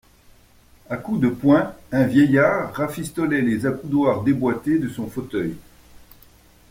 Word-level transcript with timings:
A 0.89 0.97
coups 0.97 1.19
de 1.19 1.27
poing, 1.29 1.75
un 1.91 2.05
vieillard 2.05 2.73
rafistolait 2.73 3.43
les 3.43 3.67
accoudoirs 3.67 4.23
déboîtés 4.23 4.79
de 4.79 4.89
son 4.89 5.05
fauteuil. 5.05 5.55